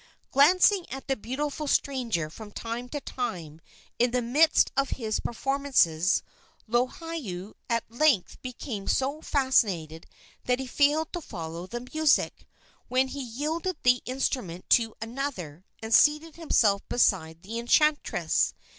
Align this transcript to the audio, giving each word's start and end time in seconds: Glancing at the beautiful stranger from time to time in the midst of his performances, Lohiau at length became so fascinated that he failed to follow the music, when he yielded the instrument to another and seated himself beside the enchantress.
Glancing 0.31 0.89
at 0.89 1.07
the 1.07 1.15
beautiful 1.15 1.67
stranger 1.67 2.27
from 2.31 2.51
time 2.51 2.89
to 2.89 2.99
time 2.99 3.61
in 3.99 4.09
the 4.09 4.19
midst 4.23 4.71
of 4.75 4.89
his 4.97 5.19
performances, 5.19 6.23
Lohiau 6.67 7.53
at 7.69 7.83
length 7.87 8.41
became 8.41 8.87
so 8.87 9.21
fascinated 9.21 10.07
that 10.45 10.57
he 10.57 10.65
failed 10.65 11.13
to 11.13 11.21
follow 11.21 11.67
the 11.67 11.85
music, 11.93 12.47
when 12.87 13.09
he 13.09 13.21
yielded 13.21 13.77
the 13.83 14.01
instrument 14.05 14.67
to 14.71 14.95
another 14.99 15.65
and 15.83 15.93
seated 15.93 16.35
himself 16.35 16.81
beside 16.89 17.43
the 17.43 17.59
enchantress. 17.59 18.55